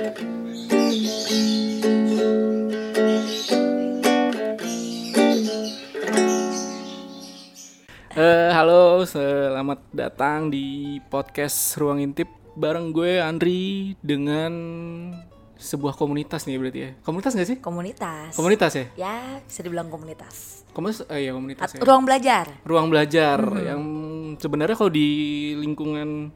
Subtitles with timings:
[0.00, 0.08] Eh,
[8.56, 14.52] halo, selamat datang di podcast Ruang Intip bareng gue Andri dengan
[15.60, 16.90] sebuah komunitas nih berarti ya.
[17.04, 17.58] Komunitas gak sih?
[17.60, 18.32] komunitas.
[18.32, 18.84] Komunitas ya?
[18.96, 20.64] Ya, bisa dibilang komunitas.
[20.72, 21.84] Komunitas, eh, iya komunitas At- ya.
[21.84, 22.48] ruang belajar.
[22.64, 23.36] Ruang belajar
[23.68, 23.82] yang
[24.40, 25.08] sebenarnya kalau di
[25.60, 26.32] lingkungan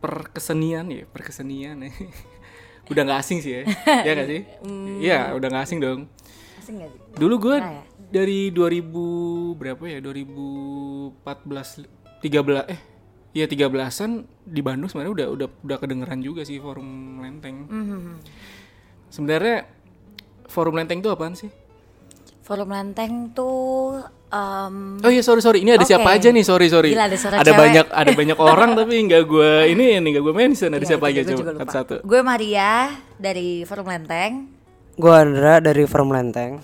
[0.00, 1.92] perkesenian ya, perkesenian ya.
[2.90, 3.62] udah nggak asing sih ya.
[4.06, 4.40] ya gak sih?
[4.98, 6.00] Iya, udah nggak asing dong.
[6.58, 7.00] Asing gak sih?
[7.14, 7.82] Dulu gue Nah, ya.
[8.10, 9.98] dari 2000 berapa ya?
[10.02, 11.86] 2014
[12.20, 12.80] 13 eh
[13.30, 14.10] ya 13-an
[14.42, 17.70] di Bandung sebenarnya udah udah udah kedengeran juga sih forum Lenteng.
[17.70, 18.14] Mhm.
[19.08, 19.70] Sebenarnya
[20.50, 21.50] forum Lenteng itu apaan sih?
[22.50, 25.94] Forum Lenteng tuh em, Oh iya sorry sorry ini ada Oke.
[25.94, 26.90] siapa aja nih sorry sorry.
[26.90, 27.54] Gila, ada suara ada cewek.
[27.56, 31.04] banyak ada banyak orang tapi nggak gue ini ini nggak gue mention ada iya, siapa
[31.06, 31.60] aja coba juga lupa.
[31.62, 31.94] satu-satu.
[32.02, 32.70] Gue Maria
[33.16, 34.32] dari Forum Lenteng.
[34.92, 36.58] Gue Andra dari Forum Lenteng.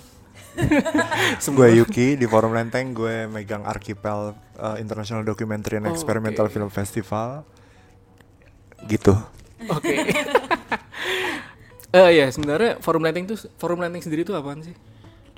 [1.53, 6.51] Gue Yuki di Forum Lenteng gue megang Archipel uh, International Documentary and Oh, Experimental oke.
[6.51, 7.45] Film Festival
[8.83, 9.12] gitu
[9.69, 10.01] Oke.
[11.92, 14.73] Eh ya sebenarnya forum Lenteng tuh forum Lenteng sendiri tuh apaan sih?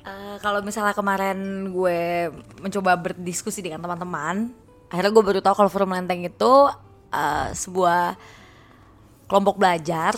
[0.09, 4.49] Eh, kalau misalnya kemarin gue mencoba berdiskusi dengan teman-teman,
[4.89, 6.53] akhirnya gue baru tahu kalau Forum Lenteng itu
[7.13, 8.17] eh, sebuah
[9.29, 10.17] kelompok belajar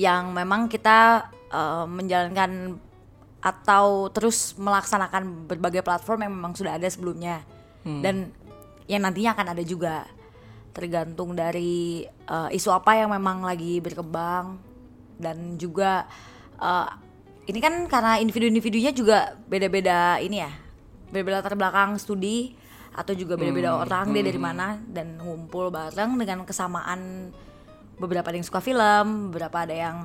[0.00, 2.80] yang memang kita eh, menjalankan
[3.44, 7.44] atau terus melaksanakan berbagai platform yang memang sudah ada sebelumnya.
[7.86, 8.34] Dan
[8.90, 10.02] yang nantinya akan ada juga
[10.74, 14.58] tergantung dari eh, isu apa yang memang lagi berkembang
[15.20, 16.08] dan juga
[17.46, 20.50] ini kan karena individu-individunya juga beda-beda ini ya
[21.14, 22.58] beda-beda latar belakang studi
[22.96, 27.30] atau juga beda-beda orang dia dari mana dan ngumpul bareng dengan kesamaan
[27.96, 29.96] beberapa ada yang suka film beberapa ada yang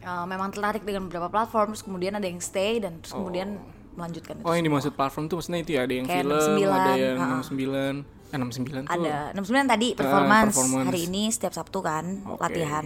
[0.00, 3.60] eh, memang tertarik dengan beberapa platform terus kemudian ada yang stay dan terus kemudian
[3.94, 6.66] melanjutkan itu Oh yang dimaksud platform tuh maksudnya itu ya ada yang Kayak film, 69,
[6.74, 7.36] ada yang ha-ha.
[7.46, 8.90] 69, eh 69 tuh.
[8.90, 10.86] ada 69 tadi performance, performance.
[10.90, 12.42] hari ini setiap Sabtu kan Oke.
[12.42, 12.84] latihan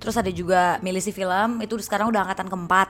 [0.00, 2.88] terus ada juga milisi film itu sekarang udah angkatan keempat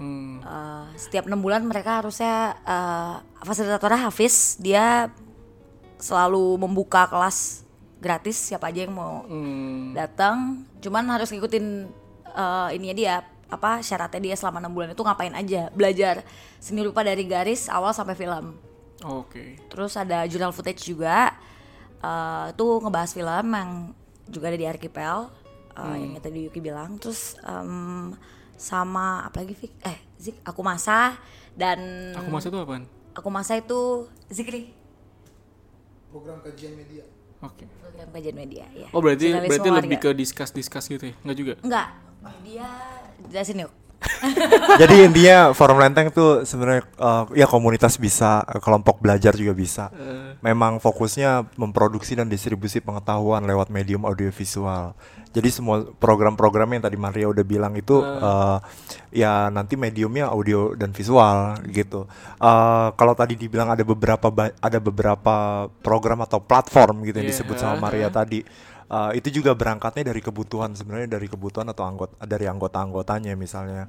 [0.00, 0.40] Hmm.
[0.40, 5.12] Eh, setiap enam bulan mereka harusnya eh, fasilitatornya Hafiz dia
[6.00, 7.62] selalu membuka kelas
[8.00, 9.92] gratis siapa aja yang mau Hmm.
[9.92, 11.66] datang cuman harus ngikutin
[12.26, 13.14] eh ininya dia
[13.50, 16.24] apa syaratnya dia selama enam bulan itu ngapain aja belajar
[16.56, 18.56] seni rupa dari garis awal sampai film
[19.00, 19.56] Oke.
[19.72, 21.32] Terus ada jurnal footage juga.
[22.50, 23.70] itu ngebahas film yang
[24.28, 25.32] juga ada di Archipel.
[25.72, 27.00] eh, Yang tadi Yuki bilang.
[27.00, 28.12] Terus em,
[28.60, 29.72] sama apa lagi Fik?
[29.80, 31.16] Eh Zik, aku masa
[31.56, 31.80] dan
[32.14, 32.84] Aku masuk tuh apaan?
[33.10, 34.76] aku masa itu Zikri
[36.06, 37.02] program kajian media
[37.40, 37.64] Oke.
[37.80, 38.86] program kajian media ya.
[38.92, 39.80] Oh berarti Jurnalisme berarti warga.
[39.80, 41.14] lebih ke discuss discuss gitu ya?
[41.24, 41.54] Enggak juga?
[41.64, 41.88] enggak
[42.44, 42.68] dia
[43.26, 43.72] jelasin yuk.
[44.80, 49.84] jadi intinya Forum Lenteng tuh sebenarnya uh, ya komunitas bisa kelompok belajar juga bisa.
[50.40, 54.96] Memang fokusnya memproduksi dan distribusi pengetahuan lewat medium audiovisual.
[55.30, 58.58] Jadi semua program-program yang tadi Maria udah bilang itu uh,
[59.14, 62.10] ya nanti mediumnya audio dan visual gitu.
[62.42, 64.26] Uh, kalau tadi dibilang ada beberapa
[64.58, 65.34] ada beberapa
[65.86, 67.46] program atau platform gitu yang Iya.
[67.46, 68.42] disebut sama Maria tadi
[68.90, 73.86] Uh, itu juga berangkatnya dari kebutuhan sebenarnya dari kebutuhan atau anggota dari anggota-anggotanya misalnya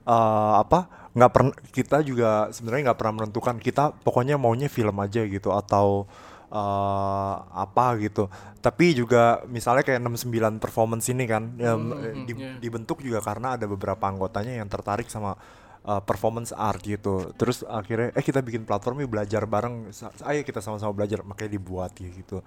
[0.00, 5.20] Eh, apa nggak pernah kita juga sebenarnya nggak pernah menentukan kita pokoknya maunya film aja
[5.28, 6.08] gitu atau
[6.48, 8.26] eh, apa gitu
[8.64, 12.56] tapi juga misalnya kayak 69 performance ini kan ya, Hmm, di- iya.
[12.56, 15.36] dibentuk juga karena ada beberapa anggotanya yang tertarik sama
[15.84, 17.32] uh, performance art gitu.
[17.40, 19.88] Terus akhirnya eh kita bikin platform yuk belajar bareng.
[20.28, 22.44] Ayo kita sama-sama belajar makanya dibuat gitu.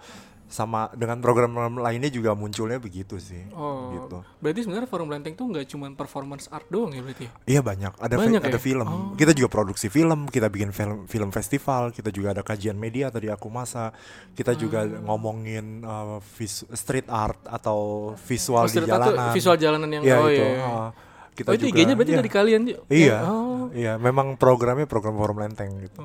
[0.54, 3.42] Sama dengan program lainnya juga munculnya begitu sih.
[3.52, 3.90] Oh.
[3.92, 4.22] Gitu.
[4.38, 7.26] Berarti sebenarnya forum Lenteng tuh nggak cuma performance art doang ya berarti?
[7.26, 7.32] ya?
[7.50, 8.62] Iya banyak, ada Banyak ada ya?
[8.62, 8.88] film.
[9.14, 13.28] Kita juga produksi film, kita bikin film film festival, kita juga ada kajian media tadi
[13.28, 13.90] aku masa.
[14.32, 15.02] Kita juga Hmm.
[15.06, 19.34] ngomongin uh, vis- street art atau visual Oh, di jalanan.
[19.34, 20.38] visual jalanan yang- Iya, oh, itu.
[20.40, 20.62] iya.
[20.62, 20.90] uh,
[21.34, 22.20] kita oh itu juga IG-nya berarti iya.
[22.20, 22.80] dari kalian juga?
[22.88, 23.64] Iya, Oh.
[23.74, 23.94] iya.
[23.98, 25.98] Memang programnya program forum lenteng gitu.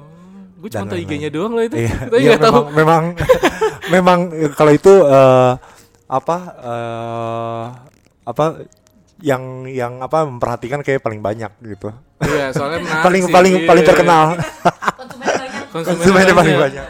[0.56, 1.06] Gue Dan cuma lain-lain.
[1.06, 1.76] IG-nya doang loh itu.
[1.76, 2.60] Iya, Tapi iya, nggak tahu.
[2.72, 3.02] memang,
[3.90, 5.52] memang, eh, kalau itu eh,
[6.08, 7.64] apa eh,
[8.24, 8.44] apa
[9.18, 11.90] yang yang apa memperhatikan kayak paling banyak gitu.
[12.20, 13.32] Iya, soalnya paling sih.
[13.32, 13.66] paling Iya.
[13.66, 14.24] paling terkenal.
[14.94, 16.82] Konsumennya Konsumennya paling banyak.
[16.82, 16.86] banyak.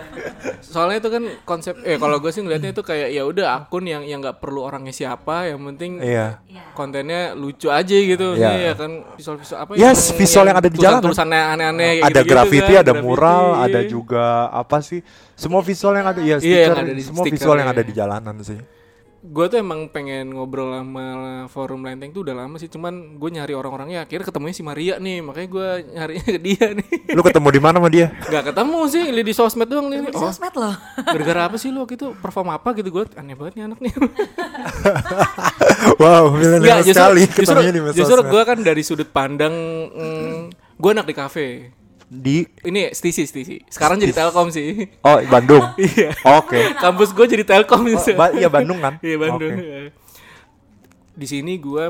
[0.62, 4.06] Soalnya itu kan konsep eh kalau gue sih ngeliatnya itu kayak ya udah akun yang
[4.06, 6.40] yang nggak perlu orangnya siapa, yang penting Iya.
[6.72, 8.38] kontennya lucu aja gitu.
[8.38, 8.50] Iya.
[8.54, 11.02] Iya kan visual-visual apa Yes, visual yang ada di jalanan.
[11.04, 13.90] Tulisannya aneh-aneh kayak ada gitu-gitu graffiti, kan, ada graffiti, mural, ada iya.
[13.90, 14.24] juga
[14.54, 15.00] apa sih?
[15.38, 17.76] Semua visual yang ada ya Iya, stiker, yang ada di semua stiker, visual yang iya.
[17.78, 18.58] ada di jalanan sih.
[19.28, 21.06] Gue tuh emang pengen ngobrol sama
[21.52, 25.20] forum lenteng tuh udah lama sih cuman gue nyari orang-orangnya akhirnya ketemunya si Maria nih
[25.20, 28.06] makanya gue nyarinya ke dia nih Lu ketemu di mana sama dia?
[28.08, 30.74] nggak ketemu sih li di sosmed doang nih Di oh sosmed loh.
[31.04, 33.92] gara-gara apa sih lo gitu perform apa gitu gue aneh banget nih anak nih
[36.00, 38.32] wow, milenial sekali justru, ketemunya di justru sosmed.
[38.32, 39.52] gue kan dari sudut pandang
[39.92, 40.38] mm,
[40.80, 41.46] gue anak di kafe
[42.08, 45.60] Di ini stisi stisi sekarang jadi telkom sih Oh, Bandung.
[45.78, 46.72] iya Oke.
[46.74, 48.96] kampus gue jadi telkom Oh, Ba- iya Bandung kan?
[48.98, 49.52] Iya Bandung.
[49.52, 49.60] Oke.
[49.60, 49.92] iya.
[51.12, 51.84] Di sini gue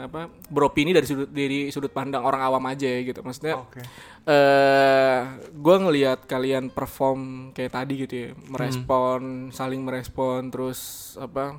[0.00, 3.18] apa beropini dari sudut dari sudut pandang orang awam aja gitu.
[3.20, 3.80] Maksudnya Oke.
[4.22, 5.20] eh
[5.50, 10.78] gue ngelihat kalian perform kayak tadi gitu ya, merespon, saling merespon, terus
[11.16, 11.56] apa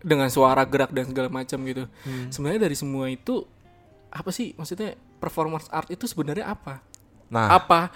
[0.00, 1.84] dengan suara gerak dan segala macam gitu.
[2.30, 3.44] Sebenarnya dari semua itu
[4.08, 6.80] apa sih maksudnya performance art itu sebenarnya apa?
[7.26, 7.90] Nah, apa?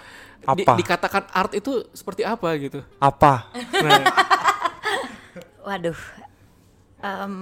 [0.53, 0.73] Di- apa?
[0.75, 2.83] dikatakan art itu seperti apa gitu?
[2.97, 3.47] apa?
[3.79, 4.01] Nah,
[5.67, 5.97] Waduh.
[7.01, 7.35] Em,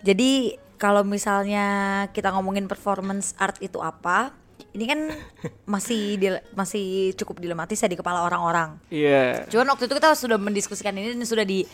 [0.00, 1.66] jadi kalau misalnya
[2.10, 4.30] kita ngomongin performance art itu apa?
[4.72, 5.00] Ini kan
[5.74, 8.78] masih dil- masih cukup dilematis ya di kepala orang-orang.
[8.88, 9.42] iya.
[9.46, 11.66] Cuman waktu itu kita sudah mendiskusikan ini dan sudah di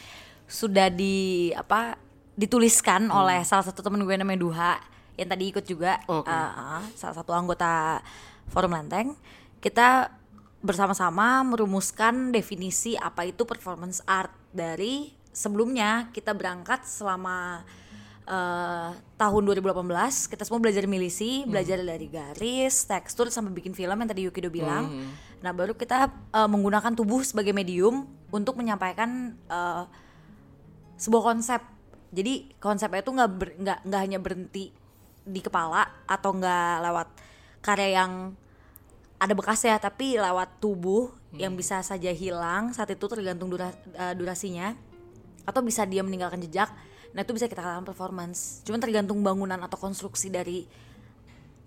[0.44, 1.96] sudah di apa
[2.34, 4.72] dituliskan oleh salah satu temen gue namanya Duha
[5.14, 6.26] yang tadi ikut juga Oke.
[6.26, 8.02] uh, uh, salah satu anggota
[8.50, 9.14] Forum Lenteng.
[9.62, 10.11] Kita
[10.64, 17.61] bersama-sama merumuskan definisi apa itu performance art dari sebelumnya kita berangkat selama
[18.25, 18.90] eh,
[19.20, 24.25] tahun 2018 kita semua belajar milisi, belajar dari garis, tekstur sampai bikin film yang tadi
[24.25, 25.05] Yukido bilang.
[25.44, 29.84] Nah, baru kita eh, menggunakan tubuh sebagai medium untuk menyampaikan eh,
[30.96, 31.61] sebuah konsep.
[32.14, 33.31] Jadi konsepnya itu nggak
[33.84, 34.70] nggak hanya berhenti
[35.25, 37.09] di kepala atau nggak lewat
[37.65, 38.12] karya yang
[39.17, 44.76] ada bekasnya, tapi lewat tubuh yang bisa saja hilang saat itu tergantung dura- eh, durasinya
[45.49, 46.69] atau bisa dia meninggalkan jejak.
[47.15, 48.61] Nah itu bisa kita katakan performance.
[48.69, 50.67] Cuman tergantung bangunan atau konstruksi dari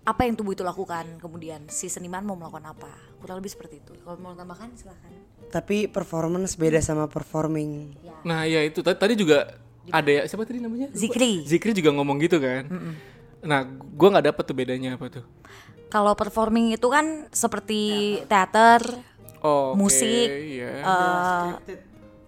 [0.08, 1.18] apa yang tubuh itu lakukan.
[1.18, 2.92] Kemudian si seniman mau melakukan apa.
[3.20, 3.96] Kurang lebih seperti itu.
[4.04, 5.12] Kalau mau tambahkan silahkan.
[5.48, 7.96] Tapi performance beda sama performing.
[8.28, 9.56] Nah, ya itu tadi, juga
[9.88, 10.92] ada ya siapa tadi namanya?
[10.92, 11.48] Zikri.
[11.48, 12.68] Zikri juga ngomong gitu kan.
[13.44, 13.62] Nah,
[13.94, 15.26] gua nggak dapet tuh bedanya apa tuh.
[15.88, 17.82] Kalau performing itu kan seperti
[18.28, 18.82] teater,
[19.40, 20.82] Oh, oke, musik, iya.
[20.82, 21.48] eh,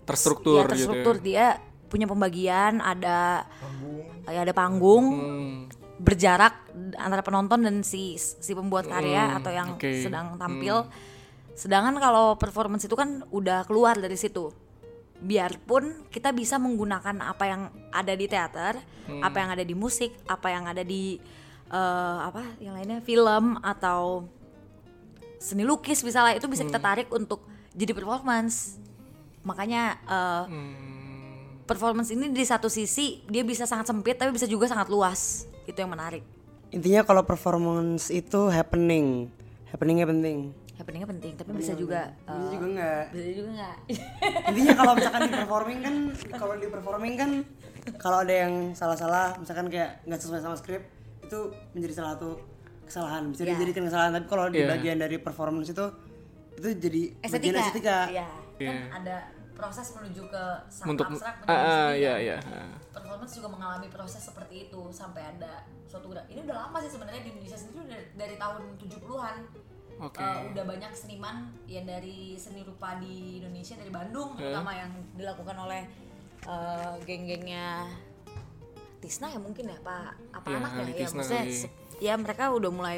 [0.05, 1.25] terstruktur, ya terstruktur gitu.
[1.25, 1.45] dia
[1.89, 3.49] punya pembagian ada
[4.29, 5.57] ya ada panggung Hmm,
[5.97, 9.89] berjarak antara penonton dan si si pembuat karya Hmm, atau yang oke.
[9.99, 10.85] sedang tampil
[11.57, 14.53] sedangkan kalau performance itu kan udah keluar dari situ
[15.19, 17.61] biarpun kita bisa menggunakan apa yang
[17.91, 18.79] ada di teater
[19.09, 19.25] Hmm.
[19.25, 21.17] apa yang ada di musik apa yang ada di
[21.69, 24.29] eh, apa yang lainnya film atau
[25.37, 26.69] seni lukis misalnya itu bisa Hmm.
[26.69, 27.41] kita tarik untuk
[27.73, 28.77] jadi performance
[29.41, 31.65] makanya eh, Hmm.
[31.65, 35.75] performance ini di satu sisi dia bisa sangat sempit tapi bisa juga sangat luas itu
[35.75, 36.21] yang menarik
[36.69, 39.25] Intinya kalau performance itu happening.
[39.73, 40.53] Happeningnya penting.
[40.79, 43.03] Happeningnya penting tapi bisa juga Bisa eh, juga enggak.
[43.11, 43.75] bisa juga nggak
[44.49, 45.95] Intinya kalau misalkan di performing kan
[46.33, 47.31] kalau di performing kan
[47.95, 50.83] kalau ada yang salah-salah misalkan kayak nggak sesuai sama skrip
[51.19, 51.39] itu
[51.73, 52.39] menjadi salah satu
[52.83, 53.53] kesalahan bisa Ya.
[53.53, 54.71] dijadikan kesalahan tapi kalau di Iya.
[54.71, 55.85] bagian dari performance itu
[56.55, 58.27] itu jadi estetika bagian estetika Iya.
[58.57, 58.69] Iya.
[58.69, 59.15] kan ada
[59.53, 62.37] proses menuju ke sang Untuk abstrak ah, ah, iya seni iya.
[62.39, 62.67] kan.
[62.89, 67.21] performance juga mengalami proses seperti itu sampai ada suatu gerak ini udah lama sih sebenarnya
[67.21, 69.35] di Indonesia sendiri udah dari tahun 70-an
[69.99, 70.17] Oke.
[70.17, 75.57] Eh, udah banyak seniman yang dari seni rupa di Indonesia dari Bandung terutama yang dilakukan
[75.59, 75.83] oleh
[76.41, 77.91] eh, geng-gengnya
[78.99, 82.43] Tisna ya mungkin ya pak apa Iya, anak ya ya Tisna maksudnya se- ya mereka
[82.49, 82.97] udah mulai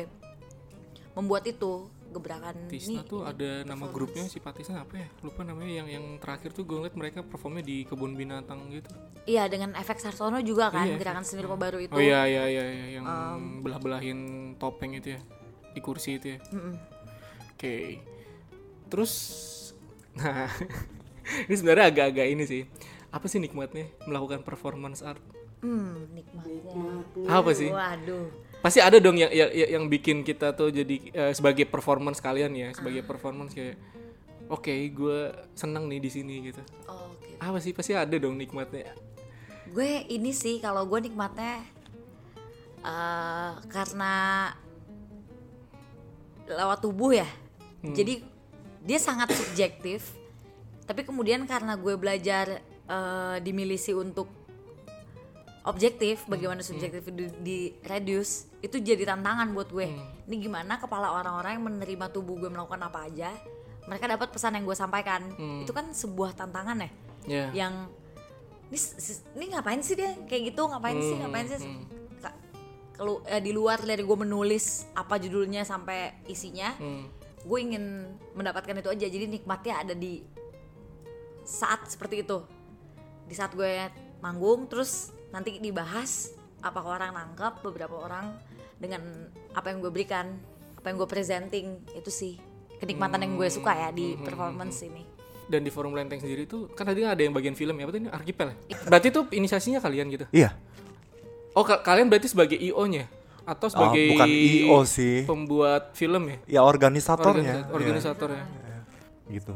[1.12, 5.08] membuat itu gebrakan Tisna ini tuh ada nama grupnya si Patisna apa ya?
[5.22, 8.91] Lupa namanya yang yang terakhir tuh gue ngeliat mereka performnya di kebun binatang gitu.
[9.24, 11.93] Iya dengan efek Sarsono juga kan Iya, gerakan seni rupa baru itu.
[11.93, 12.86] Oh iya iya iya, iya.
[12.98, 13.05] yang
[13.62, 14.20] belah-belahin
[14.58, 15.22] topeng itu ya
[15.72, 16.39] di kursi itu ya.
[17.62, 18.01] Oke.
[18.89, 19.13] Terus
[20.18, 20.50] nah
[21.46, 22.65] ini sebenarnya agak-agak ini sih.
[23.13, 25.22] Apa sih nikmatnya melakukan performance art?
[25.62, 27.06] Hmm, nikmatnya.
[27.30, 27.70] Apa sih?
[27.70, 28.34] Waduh.
[28.65, 32.74] Pasti ada dong yang yang, yang bikin kita tuh jadi eh, sebagai performance kalian ya,
[32.74, 33.77] sebagai performance kayak
[34.50, 36.65] oke, gue senang nih di sini gitu.
[36.89, 37.38] Oke.
[37.38, 38.89] Apa sih pasti ada dong nikmatnya.
[39.70, 41.62] Gue ini sih kalau gue nikmatnya
[42.82, 44.50] eh karena
[46.50, 47.30] lewat tubuh ya.
[47.84, 48.22] Jadi
[48.82, 50.14] dia sangat subjektif.
[50.86, 54.30] Tapi kemudian karena gue belajar eh, di milisi untuk
[55.62, 59.86] objektif, bagaimana subjektif di, di reduce itu jadi tantangan buat gue.
[60.26, 63.30] Ini gimana kepala orang-orang yang menerima tubuh gue melakukan apa aja,
[63.86, 65.22] mereka dapat pesan yang gue sampaikan.
[65.62, 66.90] Itu kan sebuah tantangan ya.
[67.22, 67.46] Ya.
[67.54, 67.74] yang
[68.74, 68.80] ini,
[69.38, 70.18] ini ngapain sih dia?
[70.26, 71.60] Kayak gitu ngapain sih ngapain sih?
[72.18, 72.38] Ka-
[72.98, 76.74] kelu eh, di luar dari gue menulis apa judulnya sampai isinya
[77.42, 78.06] gue ingin
[78.38, 80.22] mendapatkan itu aja jadi nikmatnya ada di
[81.42, 82.38] saat seperti itu
[83.26, 83.90] di saat gue
[84.22, 88.38] manggung terus nanti dibahas apakah orang nangkep beberapa orang
[88.78, 89.02] dengan
[89.54, 90.38] apa yang gue berikan
[90.78, 92.34] apa yang gue presenting itu sih
[92.78, 95.04] kenikmatan yang gue suka ya di performance ini
[95.52, 98.00] Dan di forum Lenteng sendiri tuh kan tadi ada yang bagian film ya, apa tuh
[98.00, 98.56] ini Arkipel ya?
[98.88, 100.24] Berarti tuh inisiasinya kalian gitu.
[100.32, 100.56] Iya.
[101.52, 103.12] Oh, ka- kalian berarti sebagai IO-nya
[103.44, 105.24] atau sebagai bukan IO sih.
[105.24, 106.38] Pembuat film ya?
[106.48, 107.68] Ya organisatornya.
[107.68, 108.44] Organisa- Organisator ya.
[108.44, 108.78] Iya,
[109.32, 109.54] gitu.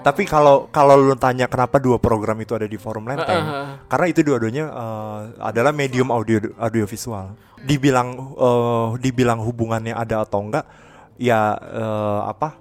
[0.00, 4.06] Tapi kalau kalau lu tanya kenapa dua program itu ada di forum Lenteng, Ah, karena
[4.06, 7.32] itu dua-duanya eh, adalah medium audio audiovisual.
[7.58, 10.68] Dibilang eh, dibilang hubungannya ada atau enggak,
[11.16, 12.60] ya eh, apa?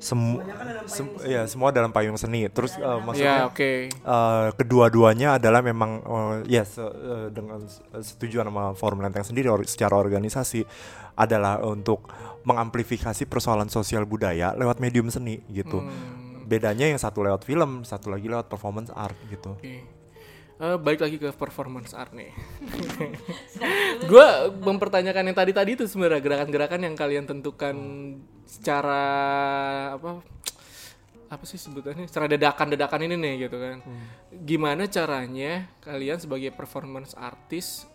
[0.00, 0.40] Semu
[0.88, 2.48] sem- ya semua dalam payung seni.
[2.48, 3.92] Terus Ya, maksudnya oke.
[3.92, 7.60] eh, kedua-duanya adalah memang eh, ya se- eh, dengan
[7.94, 10.64] setuju sama forum Lenteng sendiri or- secara organisasi
[11.14, 12.08] adalah untuk
[12.42, 15.84] mengamplifikasi persoalan sosial budaya lewat medium seni gitu.
[16.42, 19.54] Bedanya yang satu lewat film, satu lagi lewat performance art gitu.
[19.54, 19.84] Oke.
[20.56, 22.32] Eh, balik lagi ke performance art nih.
[24.10, 24.26] gue
[24.60, 27.76] mempertanyakan yang tadi-tadi itu sebenarnya gerakan-gerakan yang kalian tentukan
[28.50, 29.02] secara
[29.94, 30.18] apa
[31.30, 33.78] apa sih sebutannya secara dadakan-dadakan ini nih gitu kan.
[34.42, 37.86] Gimana caranya kalian sebagai performance artist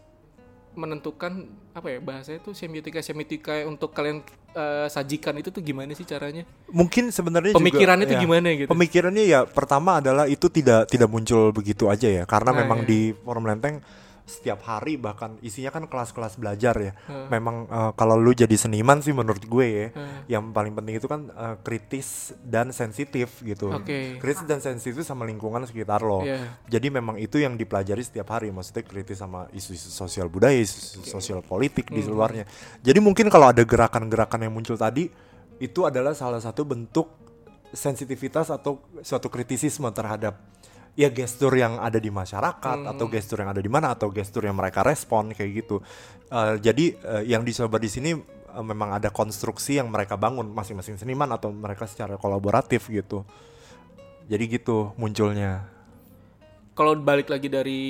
[0.75, 4.19] menentukan apa ya bahasanya itu semiotika semiotika untuk kalian
[4.51, 6.47] eh, sajikan itu tuh gimana sih caranya?
[6.67, 8.69] Mungkin sebenarnya juga- Pemikirannya tuh ya, gimana gitu?
[8.71, 12.88] Pemikirannya ya pertama adalah itu tidak tidak muncul begitu aja ya, karena Nah, memang iya.
[12.88, 13.79] di forum Lenteng
[14.25, 16.91] setiap hari bahkan isinya kan kelas-kelas belajar ya.
[17.29, 19.88] Memang eh, kalau lu jadi seniman sih menurut gue ya,
[20.25, 23.70] yang paling penting itu kan eh, kritis dan sensitif gitu.
[23.70, 24.17] Oke.
[24.17, 26.25] Kritis dan sensitif sama lingkungan sekitar lo.
[26.25, 26.58] Iya.
[26.65, 31.46] Jadi memang itu yang dipelajari setiap hari, maksudnya kritis sama isu-isu sosial budaya, isu sosial
[31.46, 32.50] politik di luarnya.
[32.82, 35.08] Jadi mungkin kalau ada gerakan-gerakan yang muncul tadi,
[35.62, 37.08] itu adalah salah satu bentuk
[37.75, 40.39] sensitivitas atau suatu kritisisme terhadap
[40.95, 44.55] ya gestur yang ada di masyarakat atau gestur yang ada di mana atau gestur yang
[44.55, 45.83] mereka respon kayak gitu.
[46.31, 50.95] Eh, jadi eh, yang dicoba di sini eh, memang ada konstruksi yang mereka bangun masing-masing
[50.95, 53.27] seniman atau mereka secara kolaboratif gitu.
[54.25, 55.71] Jadi gitu munculnya.
[56.75, 57.83] kalau balik lagi dari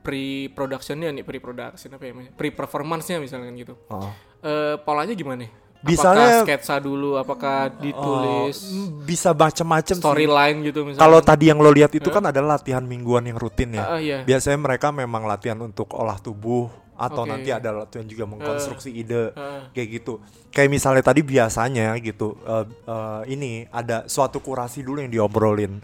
[0.00, 2.30] pre productionnya nih pre production apa ya namanya?
[2.38, 4.10] pre performance-nya misalnya kan gitu Oh.
[4.40, 11.00] Eh, polanya gimana Misalnya- apakah sketsa dulu apakah ditulis Mm, bisa macam-macam storyline gitu misalnya
[11.00, 13.84] Kalau tadi yang lo lihat itu kan adalah latihan mingguan yang rutin ya.
[13.88, 14.18] Ah, ah, iya.
[14.28, 16.68] Biasanya mereka memang latihan untuk olah tubuh
[17.00, 17.32] atau Oke.
[17.32, 19.72] nanti ada latihan juga mengkonstruksi ide ah.
[19.72, 20.20] kayak gitu.
[20.52, 25.80] Kayak misalnya tadi biasanya gitu eh, eh, ini ada suatu kurasi dulu yang diobrolin.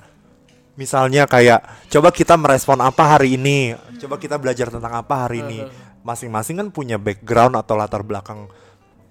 [0.77, 5.65] Misalnya kayak coba kita merespon apa hari ini, coba kita belajar tentang apa hari ini.
[6.05, 8.45] Masing-masing kan punya background atau latar belakang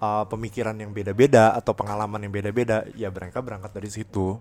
[0.00, 2.84] uh, pemikiran yang beda-beda atau pengalaman yang beda-beda.
[2.96, 4.38] Ya mereka berangkat dari situ.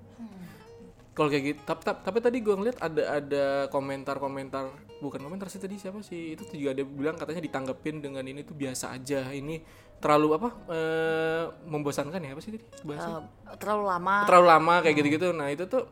[1.16, 4.68] kalau kayak gitu tapi, tapi, tapi tadi gue ngeliat ada ada komentar-komentar
[5.00, 6.36] bukan komentar sih tadi siapa sih?
[6.36, 9.32] Itu tuh juga ada bilang katanya ditanggepin dengan ini tuh biasa aja.
[9.32, 9.64] Ini
[10.04, 12.68] terlalu apa eh, membosankan ya apa sih tadi?
[12.84, 13.24] Bahasa?
[13.24, 14.16] Eh, terlalu lama.
[14.28, 15.28] Terlalu lama kayak gitu-gitu.
[15.32, 15.88] Nah itu tuh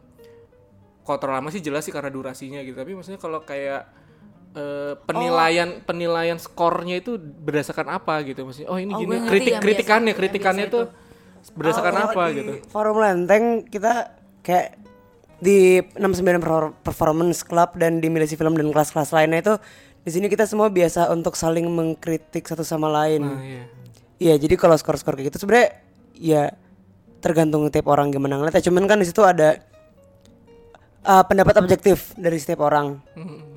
[1.08, 2.76] kalau terlalu lama sih jelas sih karena durasinya gitu.
[2.76, 4.03] Tapi maksudnya kalau kayak
[4.54, 10.14] eh, penilaian penilaian skornya itu berdasarkan apa gitu maksudnya oh ini Oh, gini kritik kritikannya
[10.14, 10.84] biasa- kritikannya tuh
[11.54, 14.80] berdasarkan Kalau apa di gitu Forum Lenteng kita kayak
[15.38, 19.54] di 69 per- Performance Club dan di Milisi Film dan kelas-kelas lainnya itu
[20.04, 23.24] di sini kita semua biasa untuk saling mengkritik satu sama lain.
[23.24, 23.64] nah, iya.
[24.20, 25.80] Iya, jadi kalau skor-skor kayak gitu sebenarnya
[26.14, 26.44] ya
[27.20, 28.64] tergantung tiap orang gimana ngeliatnya.
[28.64, 29.60] Cuman kan di situ ada
[31.04, 33.00] uh, pendapat objektif dari setiap orang.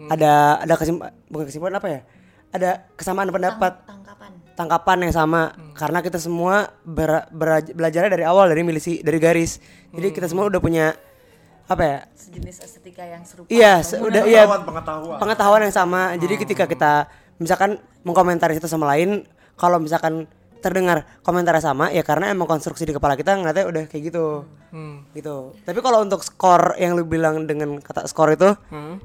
[0.06, 0.32] Ada
[0.62, 0.96] ada kesim
[1.26, 2.00] bukan kesimpulan apa ya?
[2.48, 8.48] Ada kesamaan pendapat, tangkapan tangkapan yang sama karena kita semua ber, ber- belajarnya dari awal
[8.48, 9.60] dari milisi dari garis.
[9.90, 10.96] Jadi kita semua udah punya
[11.66, 11.98] apa ya?
[12.16, 15.18] sejenis estetika yang serupa Iya, udah iya pengetahuan.
[15.18, 16.14] pengetahuan yang sama.
[16.14, 16.92] Jadi ketika kita
[17.36, 20.24] misalkan mengkomentari satu sama lain, kalau misalkan
[20.56, 24.46] terdengar komentar sama ya karena emang konstruksi di kepala kita ngeliatnya udah kayak gitu.
[24.70, 25.04] Hmm.
[25.12, 25.52] Gitu.
[25.62, 28.98] Tapi kalau untuk skor yang lu bilang dengan kata skor itu Hmm.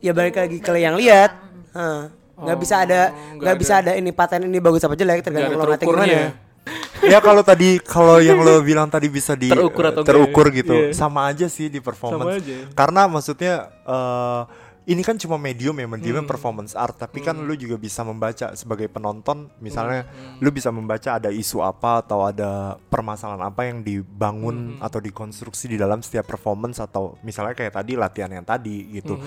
[0.00, 1.30] Ya balik lagi ke yang lihat.
[1.70, 2.10] Hah.
[2.34, 3.00] nggak bisa ada
[3.36, 6.32] nggak bisa ada ini paten ini bagus apa jelek tergantung lo terukurnya.
[6.32, 7.04] gimana.
[7.04, 10.56] ya kalau tadi kalau yang lo bilang tadi bisa di Terukur atau enggak terukur ya?
[10.64, 10.96] gitu Iya.
[10.96, 12.56] sama aja sih di performance Sama aja.
[12.72, 13.54] karena maksudnya
[13.84, 14.40] eh,
[14.82, 18.88] ini kan cuma medium ya medium performance art tapi kan lu juga bisa membaca sebagai
[18.88, 19.46] penonton.
[19.58, 20.08] Misalnya
[20.38, 22.50] lu bisa membaca ada isu apa atau ada
[22.88, 28.30] permasalahan apa yang dibangun atau dikonstruksi di dalam setiap performance atau misalnya kayak tadi latihan
[28.30, 29.20] yang tadi gitu.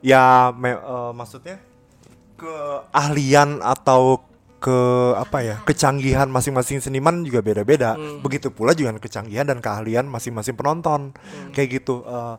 [0.00, 1.56] Ya me- eh, maksudnya
[2.38, 4.22] keahlian atau
[4.58, 4.74] ke
[5.14, 7.94] apa ya kecanggihan masing-masing seniman juga beda-beda.
[8.18, 11.14] Begitu pula juga kecanggihan dan keahlian masing-masing penonton.
[11.50, 12.36] Kayak gitu Eh,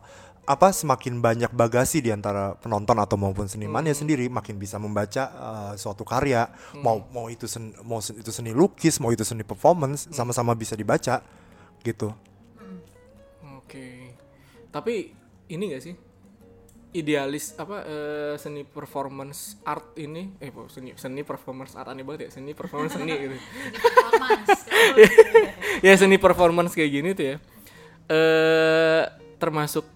[0.50, 5.72] apa semakin banyak bagasi di antara penonton atau maupun senimannya sendiri makin bisa membaca eh,
[5.78, 6.50] suatu karya
[6.82, 10.74] mau mau itu sen- mau sen- itu seni lukis mau itu seni performance sama-sama bisa
[10.74, 11.22] dibaca
[11.86, 12.10] gitu
[13.62, 14.18] Oke.
[14.74, 15.14] Tapi
[15.46, 15.94] ini gak sih?
[16.90, 22.30] Idealis apa eh, seni performance art ini eh seni seni performance art aneh banget ya
[22.34, 23.36] seni performance seni gitu.
[25.86, 27.36] ya seni performance kayak gini tuh ya.
[28.10, 29.02] Eh
[29.38, 29.86] termasuk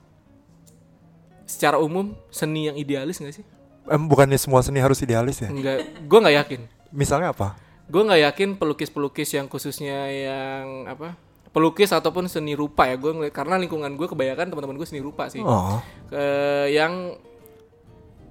[1.54, 3.44] secara umum seni yang idealis gak sih?
[3.84, 5.48] Em, bukannya semua seni harus idealis ya?
[5.48, 6.60] Enggak, gua nggak yakin.
[6.90, 7.54] misalnya apa?
[7.84, 11.14] Gue nggak yakin pelukis-pelukis yang khususnya yang apa
[11.50, 12.96] pelukis ataupun seni rupa ya.
[12.96, 15.38] Gue karena lingkungan gue kebanyakan teman-teman gue seni rupa sih.
[15.38, 15.82] Oh.
[16.06, 17.12] Ke- yang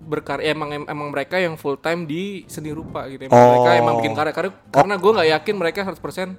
[0.04, 3.24] berkarya emang emang mereka yang full time di seni rupa gitu.
[3.24, 3.80] Emang mereka Oh.
[3.80, 4.34] emang bikin karya.
[4.34, 6.36] Karya karena gue nggak yakin mereka 100%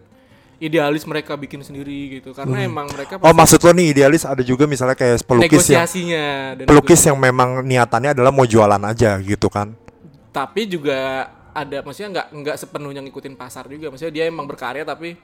[0.62, 2.30] idealis mereka bikin sendiri gitu.
[2.34, 6.26] Karena emang mereka oh maksud lo nih idealis ada juga misalnya kayak pelukis yang negosiasinya
[6.58, 9.74] dan pelukis yang memang niatannya adalah mau jualan aja gitu kan?
[10.34, 13.90] Tapi juga ada maksudnya nggak nggak sepenuhnya ngikutin pasar juga.
[13.90, 15.14] Maksudnya dia emang berkarya tapi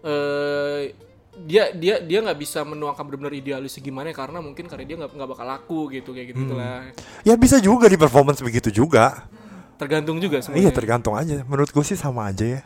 [0.00, 0.94] eh
[1.30, 5.30] dia dia dia nggak bisa menuangkan benar-benar idealis gimana karena mungkin karya dia nggak nggak
[5.30, 6.90] bakal laku gitu kayak gitu lah.
[7.22, 9.30] Ya bisa juga di performance begitu juga.
[9.78, 10.74] Tergantung juga iya sebenarnya.
[10.74, 11.40] tergantung aja.
[11.46, 12.62] Menurut gue sih sama aja ya.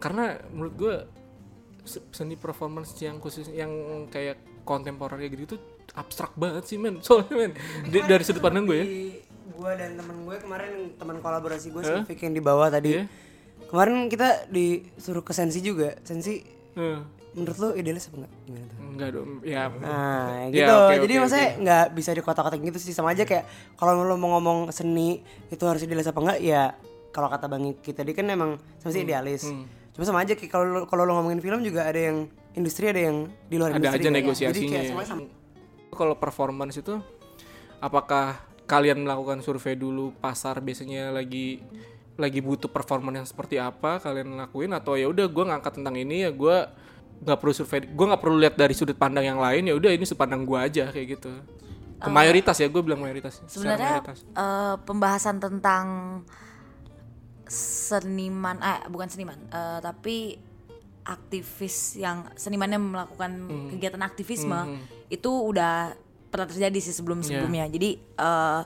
[0.00, 0.94] Karena menurut gue
[2.08, 3.70] seni performance yang khusus yang
[4.06, 5.60] kayak kontemporer gitu tuh
[5.92, 7.00] abstrak banget sih men.
[7.04, 7.52] Soalnya men
[7.84, 8.86] Di- dari sudut pandang gue ya.
[9.50, 12.00] gue dan temen gue kemarin teman kolaborasi gue Hah?
[12.00, 12.94] Sylvik yang di bawah tadi.
[12.94, 13.04] Iya.
[13.66, 15.94] kemarin kita disuruh ke sensi juga.
[16.00, 16.42] Sensi
[16.72, 16.98] Eh,
[17.32, 18.76] menurut lo idealis apa enggak gimana tuh?
[18.80, 19.62] Enggak dong ya.
[19.68, 20.74] Nah, Ya, gitu.
[20.76, 22.90] oke, Jadi oke, maksudnya nggak bisa di kotak-kotak gitu sih.
[22.90, 23.44] Sama aja kayak
[23.74, 25.18] kalau lo mau ngomong seni
[25.48, 26.74] itu harus idealis apa enggak ya
[27.08, 29.42] kalau kata Bang Iki tadi kan emang sama Hmm, idealis.
[30.00, 33.00] Cuma sama aja kayak kalau lo- kalau lo ngomongin film juga ada yang industri ada
[33.02, 34.00] yang di luar ada industri.
[34.00, 34.16] aja kan.
[34.16, 34.88] negosiasinya Jadi kayak ya.
[34.88, 35.22] semuanya sama.
[35.92, 36.94] kalau performance itu
[37.78, 41.60] apakah kalian melakukan survei dulu pasar biasanya lagi
[42.16, 46.22] lagi butuh performance yang seperti apa kalian lakuin atau ya udah gue ngangkat tentang ini
[46.22, 46.56] ya gue
[47.20, 50.00] nggak perlu survei gue nggak perlu lihat dari sudut pandang yang lain ya udah ini
[50.02, 51.28] sudut pandang gue aja kayak gitu
[51.98, 54.24] ke mayoritas ya gue bilang mayoritas Sebenarnya mayoritas.
[54.24, 55.84] eh, pembahasan tentang
[57.50, 60.38] seniman, eh bukan seniman, eh, tapi
[61.02, 63.30] aktivis yang seniman yang melakukan
[63.74, 64.78] kegiatan aktivisme
[65.10, 65.96] itu udah
[66.30, 67.66] pernah terjadi sih sebelum-sebelumnya.
[67.66, 68.62] Jadi eh,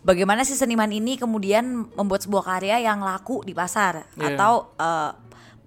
[0.00, 4.08] bagaimana sih seniman ini kemudian membuat sebuah karya yang laku di pasar?
[4.16, 4.34] Iya.
[4.34, 5.10] atau eh,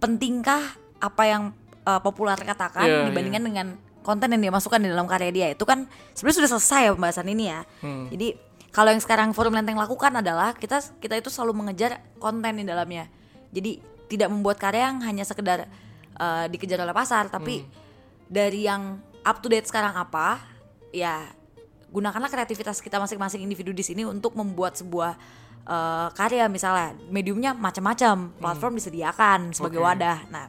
[0.02, 0.64] pentingkah
[1.00, 1.44] apa yang
[1.86, 3.68] eh, populer katakan Iya, dibandingkan dengan
[4.02, 5.48] konten yang dia masukkan di dalam karya dia?
[5.54, 5.86] Itu kan
[6.18, 7.62] sebenarnya sudah selesai ya pembahasan ini ya.
[8.10, 12.66] Jadi kalau yang sekarang forum lenteng lakukan adalah kita kita itu selalu mengejar konten di
[12.66, 13.10] dalamnya.
[13.50, 15.66] Jadi tidak membuat karya yang hanya sekedar
[16.18, 17.66] eh, dikejar oleh pasar, tapi
[18.30, 20.42] dari yang up to date sekarang apa,
[20.94, 21.34] ya
[21.90, 25.18] gunakanlah kreativitas kita masing-masing individu di sini untuk membuat sebuah
[25.66, 29.88] eh, karya misalnya mediumnya macam-macam, platform disediakan sebagai Oke.
[29.90, 30.18] wadah.
[30.30, 30.46] Nah,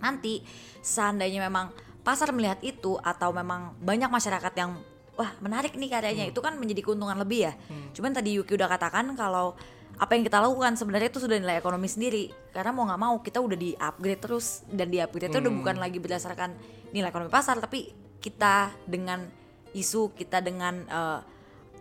[0.00, 0.40] nanti
[0.80, 1.68] seandainya memang
[2.00, 4.80] pasar melihat itu atau memang banyak masyarakat yang
[5.16, 6.24] wah menarik nih karyanya.
[6.30, 7.52] Itu kan menjadi keuntungan lebih ya.
[7.92, 9.54] Cuman tadi Yuki udah katakan kalau
[10.00, 12.32] apa yang kita lakukan sebenarnya itu sudah nilai ekonomi sendiri.
[12.50, 14.64] Karena mau nggak mau kita udah di upgrade terus.
[14.68, 16.56] Dan di upgrade itu udah bukan lagi berdasarkan
[16.92, 17.88] nilai ekonomi pasar tapi
[18.20, 19.24] kita dengan
[19.72, 21.20] isu kita dengan eh,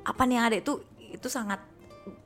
[0.02, 1.60] apa nih yang ada itu itu sangat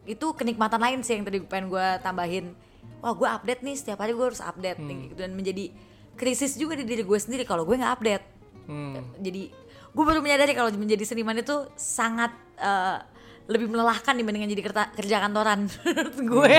[0.05, 2.53] itu kenikmatan lain sih yang tadi pengen gue tambahin.
[3.01, 5.19] Wah gue update nih setiap hari gue harus update nih, gitu.
[5.19, 5.69] dan menjadi
[6.15, 8.25] krisis juga di diri gue sendiri kalau gue nggak update.
[8.65, 8.97] Hmm.
[9.21, 9.53] jadi
[9.95, 12.97] gue baru menyadari kalau menjadi seniman itu sangat eh,
[13.45, 16.55] lebih melelahkan dibandingkan jadi kerta- kerja kantoran menurut gue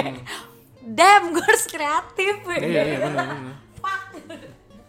[0.89, 2.57] damn gue harus kreatif Hmm.
[2.59, 4.03] iya iya benar benar Fuck.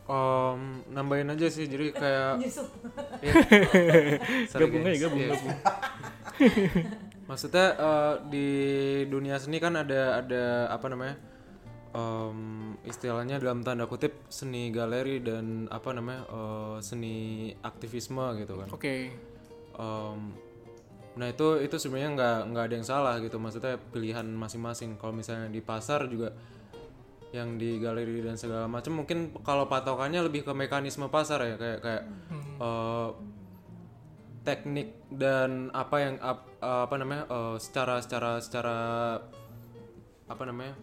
[0.07, 2.67] Em, nambahin aja sih jadi kayak Nyusup.
[3.19, 3.33] Iya.
[4.49, 5.29] Sorry, gabung aja gabung Iya.
[5.29, 5.57] gabung
[7.27, 8.47] Maksudnya eh, di
[9.05, 11.19] dunia seni kan ada ada apa namanya?
[11.97, 12.39] Em,
[12.85, 16.21] istilahnya dalam tanda kutip seni galeri dan apa namanya?
[16.29, 17.17] eh, seni
[17.59, 18.69] aktivisme gitu kan.
[18.69, 18.95] oke
[19.77, 20.19] Em,
[21.17, 25.49] nah itu itu sebenarnya nggak nggak ada yang salah gitu maksudnya pilihan masing-masing kalau misalnya
[25.49, 26.29] di pasar juga
[27.33, 31.79] yang di galeri dan segala macam mungkin kalau patokannya lebih ke mekanisme pasar ya kayak
[31.81, 32.03] kayak
[32.61, 33.09] eh,
[34.41, 38.77] teknik dan apa yang ap- apa namanya eh, secara secara secara
[40.27, 40.77] apa namanya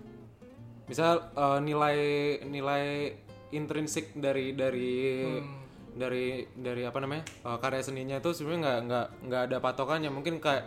[0.91, 1.99] misal eh, nilai
[2.45, 2.85] nilai
[3.55, 4.93] intrinsik dari dari
[5.95, 10.11] dari dari apa namanya eh, karya seninya itu sebenarnya nggak nggak nggak ada patokannya.
[10.11, 10.65] Mungkin kayak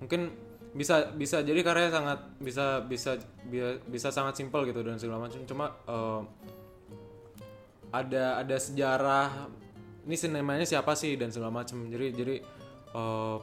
[0.00, 0.32] mungkin
[0.70, 3.18] bisa bisa jadi karya sangat bisa bisa
[3.50, 5.40] bisa, bisa sangat simpel gitu dan segala macam.
[5.44, 6.20] Cuma eh,
[7.90, 9.50] ada ada sejarah
[10.06, 11.86] ini sinemanya siapa sih dan segala macam.
[11.86, 12.36] Jadi jadi
[12.96, 13.36] eh,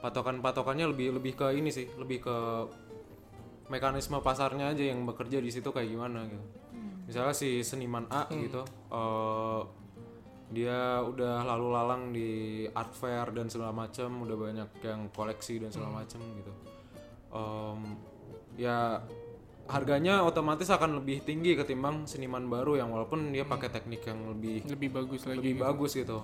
[0.00, 2.36] patokan-patokannya lebih lebih ke ini sih lebih ke
[3.70, 6.44] mekanisme pasarnya aja yang bekerja di situ kayak gimana gitu.
[7.06, 9.60] Misalnya si seniman A gitu eh,
[10.50, 12.30] dia udah lalu lalang di
[12.74, 16.52] art fair dan segala macam udah banyak yang koleksi dan segala macam gitu.
[17.30, 17.80] Em,
[18.58, 19.06] ya
[19.70, 24.66] harganya otomatis akan lebih tinggi ketimbang seniman baru yang walaupun dia pakai teknik yang lebih
[24.66, 26.18] lebih bagus lagi lebih bagus gitu.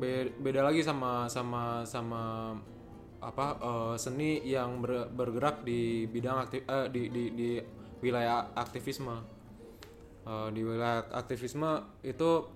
[0.00, 2.56] Be- beda lagi sama sama sama
[3.20, 7.50] apa eh, seni yang ber- bergerak di bidang aktif eh, di, di di
[8.00, 9.16] wilayah aktivisme.
[10.24, 12.48] Eh, di wilayah aktivisme itu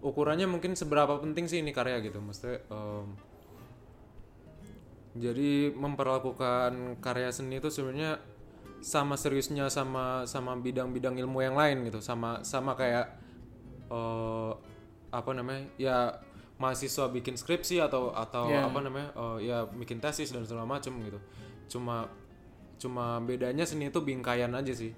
[0.00, 3.06] ukurannya mungkin seberapa penting sih ini karya gitu maksudnya em,
[5.20, 8.16] jadi memperlakukan karya seni itu sebenarnya
[8.80, 13.12] sama seriusnya sama sama bidang-bidang ilmu yang lain gitu sama sama kayak
[13.92, 14.52] eh
[15.12, 16.16] apa namanya ya
[16.60, 18.68] mahasiswa bikin skripsi atau atau Ya.
[18.68, 21.16] apa namanya eh, ya bikin tesis dan segala macam gitu.
[21.72, 22.06] Cuma
[22.76, 24.92] cuma bedanya seni itu bingkaian aja sih.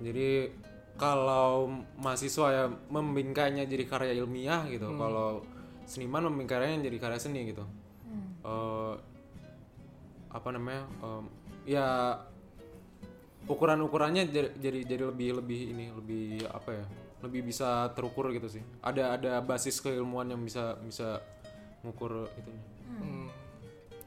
[0.00, 0.52] Jadi
[1.00, 5.40] kalau mahasiswa ya membingkainya jadi karya ilmiah gitu kalau
[5.88, 7.64] seniman membingkainya jadi karya seni gitu.
[8.44, 8.94] Eh,
[10.28, 11.24] apa namanya em,
[11.64, 12.20] ya
[13.48, 16.84] ukuran ukurannya jadi, jadi jadi lebih lebih ini lebih apa ya
[17.24, 18.62] lebih bisa terukur gitu sih.
[18.84, 21.20] Ada ada basis keilmuan yang bisa bisa
[21.84, 22.64] ngukur itunya.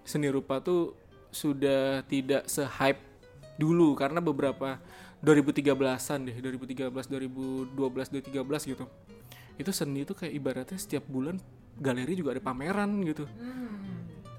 [0.06, 0.98] Seni rupa tuh
[1.30, 3.02] sudah tidak se-hype
[3.62, 4.82] dulu karena beberapa
[5.22, 8.86] 2013-an deh 2013 2012 2013 gitu.
[9.60, 11.38] Itu seni itu kayak ibaratnya setiap bulan
[11.80, 13.24] galeri juga ada pameran gitu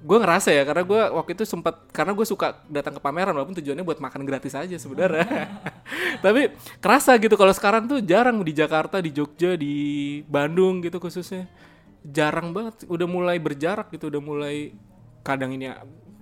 [0.00, 3.52] gue ngerasa ya karena gue waktu itu sempat karena gue suka datang ke pameran walaupun
[3.60, 5.48] tujuannya buat makan gratis aja sebenarnya.
[6.24, 11.44] Tapi kerasa gitu kalau sekarang tuh jarang di Jakarta di Jogja di Bandung gitu khususnya.
[12.00, 14.72] Jarang banget udah mulai berjarak gitu udah mulai
[15.20, 15.68] kadang ini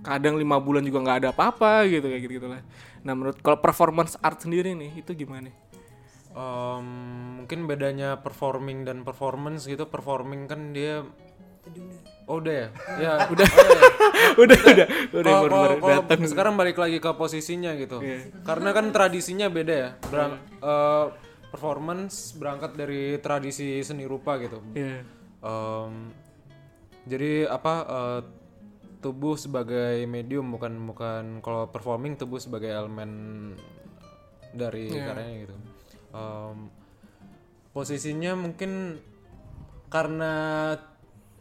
[0.03, 2.63] kadang lima bulan juga nggak ada apa-apa gitu kayak gitu gitulah
[3.03, 5.51] nah menurut kalau performance art sendiri nih itu gimana?
[6.29, 6.87] Em,
[7.41, 9.89] mungkin bedanya performing dan performance gitu.
[9.89, 11.01] Performing kan dia
[12.29, 12.67] oh udah ya?
[13.03, 13.47] Ya udah.
[13.49, 13.83] udah.
[14.39, 14.87] Udah udah.
[14.87, 17.97] Kalau- baru kalau- baru kalau datang sekarang balik lagi ke posisinya gitu.
[18.43, 19.89] Karena kan tradisinya beda ya.
[20.05, 21.05] Berang- eh,
[21.49, 24.61] performance berangkat dari tradisi seni rupa gitu.
[24.71, 25.01] Iya.
[25.41, 25.93] Em,
[27.05, 28.21] jadi apa eh,
[28.99, 33.11] tubuh sebagai medium bukan bukan kalau performing tubuh sebagai elemen
[34.51, 35.55] dari karyanya gitu.
[36.11, 36.57] Em,
[37.71, 38.99] posisinya mungkin
[39.87, 40.33] karena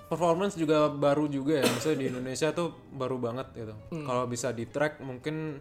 [0.09, 1.67] performance juga baru juga ya.
[1.69, 3.75] Misalnya di Indonesia tuh baru banget gitu.
[4.03, 5.61] Kalau bisa di track mungkin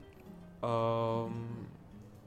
[0.63, 1.33] em,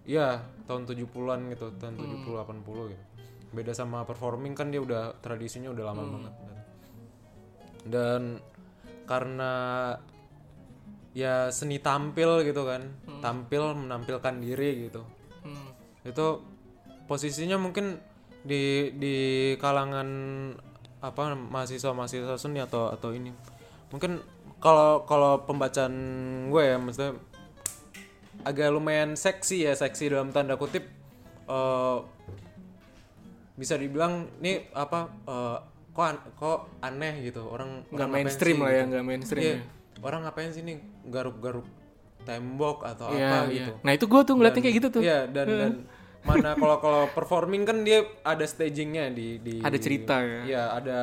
[0.05, 3.05] ya tahun 70-an gitu tahun 70 80 gitu.
[3.51, 6.55] Beda sama performing kan dia udah tradisinya udah lama banget gitu.
[7.81, 8.23] dan
[9.09, 9.53] karena
[11.17, 12.87] ya seni tampil gitu kan
[13.19, 15.03] tampil menampilkan diri gitu.
[16.07, 16.45] Itu
[17.11, 17.99] posisinya mungkin
[18.47, 19.17] di di
[19.59, 20.09] kalangan
[21.01, 23.33] apa mahasiswa mahasiswa seni atau atau ini
[23.89, 24.21] mungkin
[24.61, 25.93] kalau kalau pembacaan
[26.47, 27.17] gue ya maksudnya
[28.41, 30.85] agak lumayan seksi ya seksi dalam tanda kutip
[31.47, 31.99] eh,
[33.57, 35.59] bisa dibilang nih apa eh,
[35.91, 38.89] kok an- kok aneh gitu orang nggak mainstream sih lah ya gitu.
[38.91, 39.61] nggak mainstream Iya, ya.
[40.01, 41.67] orang ngapain sih nih garuk-garuk
[42.21, 43.57] tembok atau Iya, apa iya.
[43.59, 45.73] gitu nah itu gue tuh ngeliatnya kayak gitu tuh Iya dan dan
[46.21, 50.41] mana kalau kalau performing kan dia ada stagingnya di di Ada cerita ya.
[50.45, 51.01] Iya ada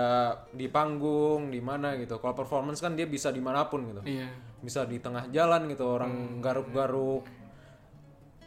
[0.53, 2.21] di panggung di mana gitu.
[2.21, 4.01] Kalau performance kan dia bisa di mana pun gitu.
[4.06, 4.30] iya
[4.62, 5.95] Bisa di tengah jalan gitu Hmm.
[5.97, 7.25] orang garuk-garuk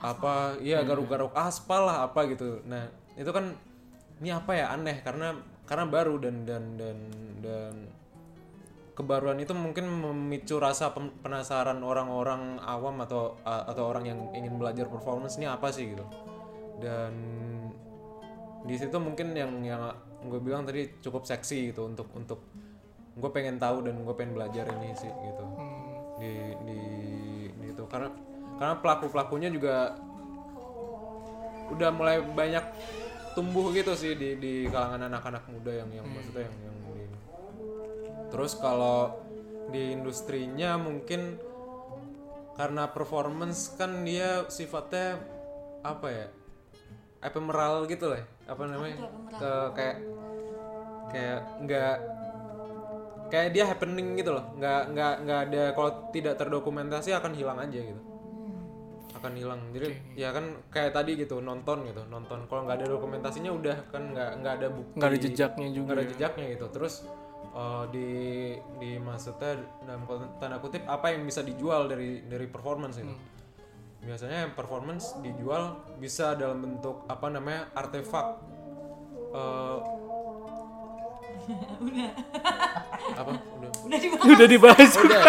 [0.00, 2.62] apa iya garuk-garuk aspal lah apa gitu.
[2.64, 2.86] Nah
[3.18, 3.52] itu kan
[4.22, 5.34] ini apa ya aneh karena
[5.66, 6.98] karena baru dan dan dan
[7.42, 7.74] dan
[8.94, 15.40] kebaruan itu mungkin memicu rasa penasaran orang-orang awam atau atau orang yang ingin belajar performance
[15.40, 16.04] ini apa sih gitu
[16.80, 17.12] dan
[18.64, 19.92] di situ mungkin yang yang
[20.28, 22.40] gue bilang tadi cukup seksi gitu untuk untuk
[23.16, 25.44] gue pengen tahu dan gue pengen belajar ini sih gitu.
[26.20, 26.32] Di
[26.64, 26.80] di
[27.56, 27.84] di itu.
[27.88, 28.08] Karena
[28.60, 29.96] karena pelaku pelakunya juga
[31.70, 32.64] udah mulai banyak
[33.32, 37.04] tumbuh gitu sih di di kalangan anak-anak muda yang yang maksudnya yang yang di
[38.34, 39.22] terus kalau
[39.70, 41.38] di industrinya mungkin
[42.58, 45.22] karena performance kan dia sifatnya
[45.86, 46.26] apa ya
[47.20, 48.96] ephemeral gitu lah apa namanya?
[49.36, 49.96] ke kayak
[51.10, 51.96] kayak nggak
[53.30, 54.44] kayak dia happening gitu loh.
[54.58, 58.02] Nggak nggak nggak ada kalau tidak terdokumentasi akan hilang aja gitu.
[59.14, 59.60] Akan hilang.
[59.70, 62.46] Jadi ya kan kayak tadi gitu nonton gitu nonton.
[62.50, 64.94] Kalau nggak ada dokumentasinya udah kan nggak nggak ada bukti.
[64.98, 66.10] Nggak ada jejaknya juga nggak ada ya.
[66.16, 66.66] jejaknya gitu.
[66.74, 66.94] Terus
[67.54, 68.08] eh, di
[68.82, 69.52] di maksudnya
[69.86, 70.02] dalam
[70.42, 73.14] tanda kutip apa yang bisa dijual dari dari performance itu
[74.00, 78.40] biasanya yang performance dijual bisa dalam bentuk apa namanya artefak.
[79.30, 79.78] Eh,
[83.20, 83.32] apa?
[83.60, 83.70] Udah.
[84.24, 84.90] Udah dibahas.
[84.96, 85.20] Udah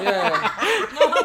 [0.00, 0.42] ya udah.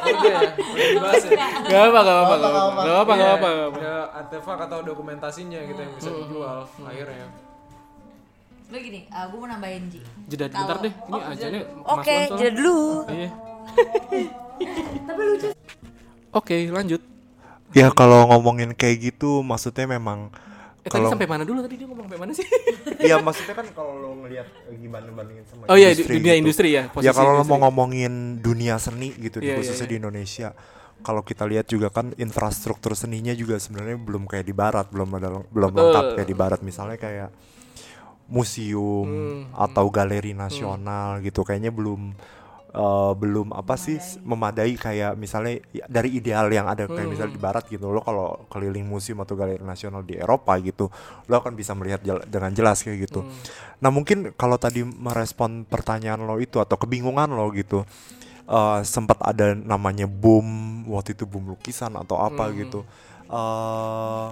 [0.06, 1.48] Udah dibahas ya.
[1.66, 3.48] Gak apa, gak apa, gak apa, gak apa, gak Iya, apa,
[3.80, 7.28] ada artefak atau dokumentasinya gitu yang bisa dijual akhirnya.
[8.66, 10.02] Lu gini, gue mau nambahin Ji.
[10.26, 11.62] Jeda bentar deh, ini Oh, aja nih.
[11.86, 13.06] Oke, jeda dulu.
[13.14, 13.30] Iya.
[16.36, 17.02] Oke, lanjut.
[17.76, 20.32] Ya kalau ngomongin kayak gitu maksudnya memang
[20.86, 22.46] Eh tadi kalau sampai mana dulu tadi dia ngomong sampai mana sih?
[23.02, 26.42] Iya maksudnya kan kalau lo ngelihat gimana bandingin sama Oh iya, industri dunia gitu.
[26.46, 29.88] industri ya, posisi Ya kalau lo mau ngomongin dunia seni gitu di Iya, iya, khususnya
[29.90, 29.92] iya.
[29.92, 30.50] di Indonesia.
[31.02, 35.30] Kalau kita lihat juga kan infrastruktur seninya juga sebenarnya belum kayak di barat, belum ada
[35.50, 35.80] belum Betul.
[35.90, 37.30] lengkap kayak di barat misalnya kayak
[38.26, 42.14] museum Hmm, atau galeri nasional gitu kayaknya belum
[42.76, 47.32] eh, belum apa sih s- memadai kayak misalnya ya, dari ideal yang ada kayak misalnya
[47.32, 47.48] di Hmm.
[47.48, 50.92] barat gitu lo kalau keliling museum atau galeri nasional di Eropa gitu
[51.26, 53.32] lo akan bisa melihat jel- dengan jelas kayak gitu Hmm.
[53.80, 57.88] nah mungkin kalau tadi merespon pertanyaan lo itu atau kebingungan lo gitu
[58.46, 60.46] eh, sempat ada namanya boom
[60.86, 62.56] waktu itu boom lukisan atau apa Hmm.
[62.60, 62.80] gitu
[63.26, 64.28] eh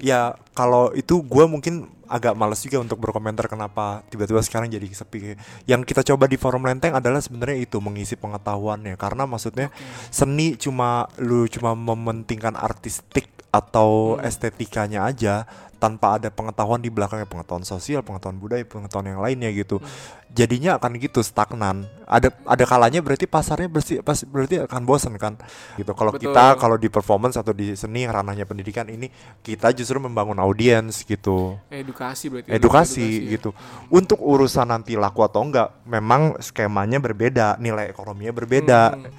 [0.00, 0.20] ya
[0.52, 5.40] kalau itu gue mungkin agak males juga untuk berkomentar kenapa tiba-tiba sekarang jadi sepi.
[5.64, 9.00] Yang kita coba di forum lenteng adalah sebenarnya itu mengisi pengetahuannya.
[9.00, 9.72] Karena maksudnya
[10.12, 15.44] seni cuma lu cuma mementingkan artistik atau estetikanya aja
[15.82, 19.82] tanpa ada pengetahuan di belakangnya pengetahuan sosial pengetahuan budaya pengetahuan yang lainnya gitu.
[20.30, 21.90] Jadinya akan gitu stagnan.
[22.06, 25.34] Ada ada kalanya berarti pasarnya berarti pas berarti akan bosan kan?
[25.74, 25.90] Gitu.
[25.90, 29.10] Kalau kita kalau di performance atau di seni ranahnya pendidikan ini
[29.42, 31.58] kita justru membangun audiens gitu.
[31.66, 32.48] Edukasi berarti.
[32.54, 33.34] edukasi ya.
[33.34, 33.50] gitu.
[33.90, 38.82] Untuk urusan nanti laku atau enggak memang skemanya berbeda nilai ekonominya berbeda.
[38.94, 39.10] Hmm.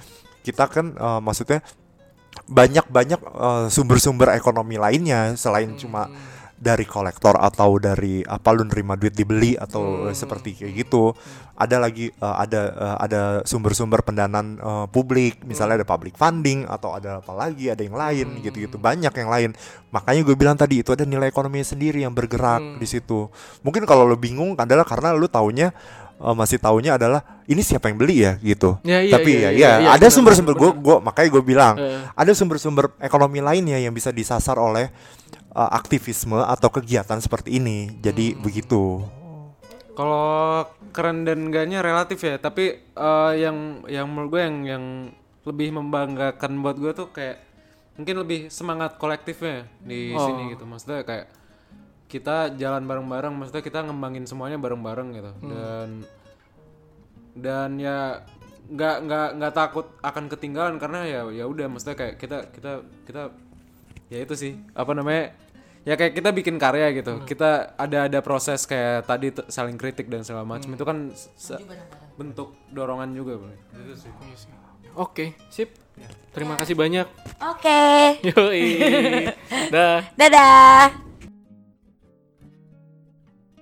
[0.44, 1.64] kita kan eh, maksudnya
[2.44, 6.10] banyak banyak eh, sumber-sumber ekonomi lainnya selain cuma
[6.54, 11.12] dari kolektor atau dari apa lu nerima duit dibeli atau eh, seperti kayak gitu.
[11.54, 15.42] Ada lagi eh, ada eh, ada sumber-sumber pendanaan eh, publik.
[15.44, 18.78] Misalnya ada public funding atau ada apa lagi ada yang lain gitu-gitu.
[18.78, 19.50] Banyak yang lain.
[19.90, 23.28] Makanya gue bilang tadi itu ada nilai ekonomi sendiri yang bergerak di situ.
[23.62, 25.70] Mungkin kalau lu bingung adalah karena lu taunya
[26.18, 28.40] eh, masih taunya adalah ini siapa yang beli ya?
[28.40, 28.80] gitu.
[28.80, 31.74] Ya, iya, tapi iya, ya iya, ya iya, ada sumber-sumber gue gue makanya gue bilang
[31.76, 32.00] Eh.
[32.16, 34.88] ada sumber-sumber ekonomi lainnya yang bisa disasar oleh
[35.54, 37.94] uh, aktivisme atau kegiatan seperti ini.
[37.98, 38.42] Jadi Hmm.
[38.42, 38.82] begitu.
[39.94, 44.84] Kalau keren dan enggaknya relatif ya, tapi eh, yang yang menurut gue yang yang
[45.46, 47.38] lebih membanggakan buat gue tuh kayak
[47.94, 50.18] mungkin lebih semangat kolektifnya di Oh.
[50.18, 50.66] sini gitu.
[50.66, 51.30] Maksudnya kayak
[52.10, 55.30] kita jalan bareng-bareng, maksudnya kita ngembangin semuanya bareng-bareng gitu.
[55.30, 55.50] Hmm.
[55.50, 55.88] Dan
[57.34, 58.22] dan ya
[58.64, 62.72] nggak nggak nggak takut akan ketinggalan karena ya ya udah maksudnya kayak kita kita
[63.04, 63.22] kita
[64.08, 65.36] ya itu sih apa namanya
[65.84, 70.08] ya kayak kita bikin karya gitu kita ada ada proses kayak tadi t- saling kritik
[70.08, 71.60] dan segala macam itu kan se-
[72.14, 73.52] bentuk dorongan juga bro
[73.94, 74.12] sih
[74.94, 75.74] Oke, sip.
[76.30, 77.02] Terima kasih banyak.
[77.40, 77.82] Oke.
[78.24, 78.78] Yoi.
[79.74, 80.06] Dah.
[80.14, 81.13] Dadah.